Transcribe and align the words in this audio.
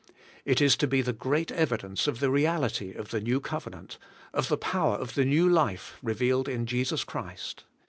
It 0.45 0.61
is 0.61 0.75
to 0.77 0.87
be 0.87 1.03
the 1.03 1.13
great 1.13 1.51
evidence 1.51 2.07
of 2.07 2.19
the 2.19 2.31
reality 2.31 2.91
of 2.93 3.11
the 3.11 3.21
New 3.21 3.39
Covenant, 3.39 3.99
of 4.33 4.47
the 4.47 4.57
power 4.57 4.95
of 4.95 5.13
the 5.13 5.25
new 5.25 5.47
life 5.47 5.97
revealed 6.01 6.49
in 6.49 6.65
Jesus 6.65 7.03
Christ. 7.03 7.65